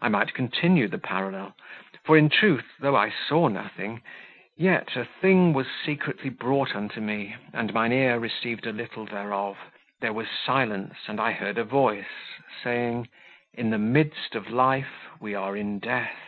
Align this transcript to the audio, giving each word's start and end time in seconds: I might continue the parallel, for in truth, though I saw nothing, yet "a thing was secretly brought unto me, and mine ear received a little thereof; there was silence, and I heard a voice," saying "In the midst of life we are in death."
I 0.00 0.08
might 0.08 0.34
continue 0.34 0.88
the 0.88 0.98
parallel, 0.98 1.54
for 2.02 2.18
in 2.18 2.30
truth, 2.30 2.66
though 2.80 2.96
I 2.96 3.10
saw 3.28 3.46
nothing, 3.46 4.02
yet 4.56 4.96
"a 4.96 5.04
thing 5.04 5.52
was 5.52 5.68
secretly 5.68 6.30
brought 6.30 6.74
unto 6.74 7.00
me, 7.00 7.36
and 7.52 7.72
mine 7.72 7.92
ear 7.92 8.18
received 8.18 8.66
a 8.66 8.72
little 8.72 9.06
thereof; 9.06 9.56
there 10.00 10.12
was 10.12 10.26
silence, 10.28 10.96
and 11.06 11.20
I 11.20 11.30
heard 11.30 11.58
a 11.58 11.64
voice," 11.64 12.40
saying 12.64 13.08
"In 13.54 13.70
the 13.70 13.78
midst 13.78 14.34
of 14.34 14.50
life 14.50 15.06
we 15.20 15.32
are 15.36 15.56
in 15.56 15.78
death." 15.78 16.18